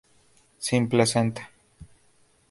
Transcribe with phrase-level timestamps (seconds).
[0.67, 1.51] Sin placenta.